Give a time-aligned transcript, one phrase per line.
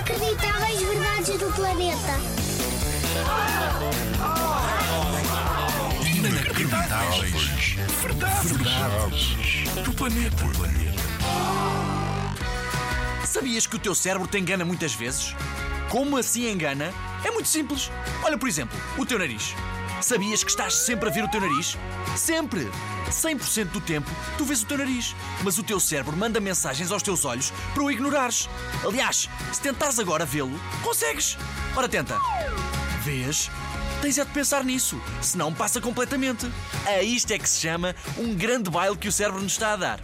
[0.00, 2.18] Inacreditáveis verdades do planeta.
[6.06, 7.76] Inacreditáveis.
[8.00, 8.50] Verdades.
[8.50, 9.84] Verdades.
[9.84, 10.44] Do planeta.
[13.26, 15.36] Sabias que o teu cérebro te engana muitas vezes?
[15.90, 16.94] Como assim engana?
[17.22, 17.90] É muito simples.
[18.24, 19.54] Olha, por exemplo, o teu nariz.
[20.00, 21.76] Sabias que estás sempre a ver o teu nariz?
[22.16, 22.70] Sempre!
[23.10, 27.02] 100% do tempo tu vês o teu nariz, mas o teu cérebro manda mensagens aos
[27.02, 28.48] teus olhos para o ignorares.
[28.84, 31.36] Aliás, se tentares agora vê-lo, consegues.
[31.76, 32.16] Ora, tenta.
[33.02, 33.50] Vês?
[34.00, 36.50] Tens é de pensar nisso, senão passa completamente.
[36.86, 39.76] A isto é que se chama um grande baile que o cérebro nos está a
[39.76, 40.00] dar.